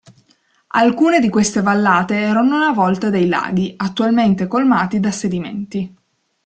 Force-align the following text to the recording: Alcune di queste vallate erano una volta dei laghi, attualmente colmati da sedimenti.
Alcune 0.69 1.19
di 1.19 1.29
queste 1.29 1.61
vallate 1.61 2.15
erano 2.15 2.55
una 2.55 2.71
volta 2.73 3.11
dei 3.11 3.27
laghi, 3.27 3.75
attualmente 3.77 4.47
colmati 4.47 4.99
da 4.99 5.11
sedimenti. 5.11 5.95